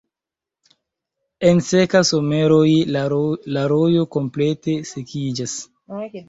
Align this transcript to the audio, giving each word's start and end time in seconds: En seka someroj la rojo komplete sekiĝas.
En 1.49 1.59
seka 1.67 2.01
someroj 2.09 2.71
la 2.95 3.03
rojo 3.75 4.07
komplete 4.17 4.75
sekiĝas. 4.95 5.55